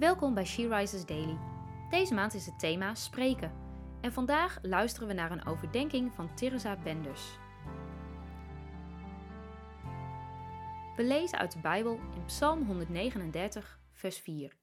[0.00, 1.38] Welkom bij She Rises Daily.
[1.90, 3.52] Deze maand is het thema spreken.
[4.00, 7.22] En vandaag luisteren we naar een overdenking van Teresa Benders.
[10.96, 14.56] We lezen uit de Bijbel in Psalm 139, vers 4.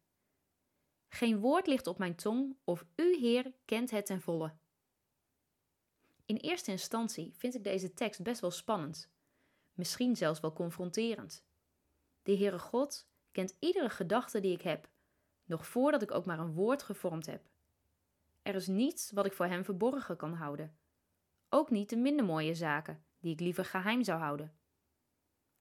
[1.07, 4.53] Geen woord ligt op mijn tong, of u, Heer, kent het ten volle.
[6.25, 9.11] In eerste instantie vind ik deze tekst best wel spannend,
[9.73, 11.45] misschien zelfs wel confronterend.
[12.23, 14.89] De Heere God kent iedere gedachte die ik heb,
[15.47, 17.41] nog voordat ik ook maar een woord gevormd heb.
[18.41, 20.77] Er is niets wat ik voor Hem verborgen kan houden,
[21.49, 24.57] ook niet de minder mooie zaken die ik liever geheim zou houden.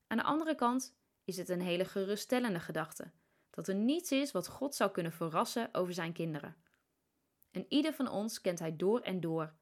[0.06, 3.12] Aan de andere kant is het een hele geruststellende gedachte
[3.50, 6.56] dat er niets is wat God zou kunnen verrassen over zijn kinderen.
[7.50, 9.54] En ieder van ons kent Hij door en door.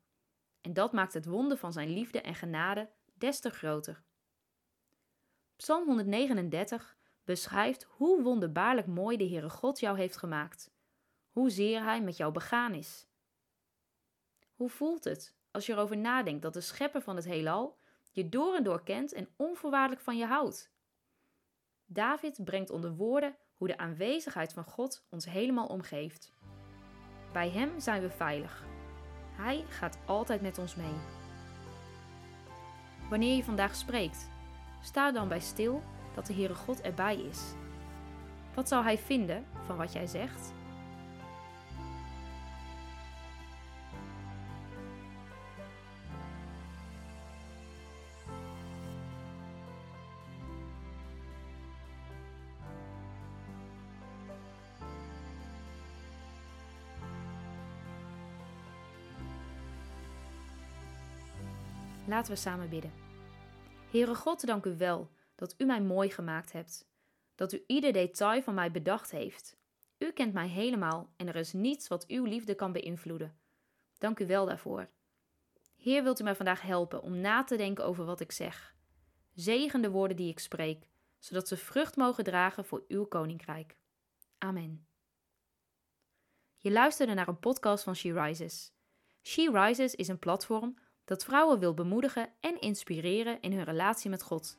[0.61, 4.03] En dat maakt het wonder van Zijn liefde en genade des te groter.
[5.57, 10.71] Psalm 139 beschrijft hoe wonderbaarlijk mooi de Heere God jou heeft gemaakt,
[11.31, 13.07] hoezeer Hij met jou begaan is.
[14.55, 17.79] Hoe voelt het als je erover nadenkt dat de schepper van het heelal
[18.11, 20.73] je door en door kent en onvoorwaardelijk van je houdt?
[21.87, 26.33] David brengt onder woorden hoe de aanwezigheid van God ons helemaal omgeeft.
[27.33, 28.65] Bij Hem zijn we veilig.
[29.33, 30.95] Hij gaat altijd met ons mee.
[33.11, 34.31] Wanneer je vandaag spreekt,
[34.83, 35.83] sta dan bij stil
[36.15, 37.41] dat de Heere God erbij is.
[38.55, 40.53] Wat zou Hij vinden van wat jij zegt?
[62.07, 62.93] Laten we samen bidden.
[63.91, 66.89] Heere God, dank u wel dat u mij mooi gemaakt hebt,
[67.35, 69.57] dat u ieder detail van mij bedacht heeft.
[69.99, 73.39] U kent mij helemaal en er is niets wat uw liefde kan beïnvloeden.
[73.99, 74.89] Dank u wel daarvoor.
[75.77, 78.75] Heer, wilt u mij vandaag helpen om na te denken over wat ik zeg?
[79.35, 83.77] Zegen de woorden die ik spreek, zodat ze vrucht mogen dragen voor uw koninkrijk.
[84.39, 84.87] Amen.
[86.57, 88.73] Je luisterde naar een podcast van She Rises.
[89.23, 90.75] She Rises is een platform
[91.05, 94.59] dat vrouwen wil bemoedigen en inspireren in hun relatie met God.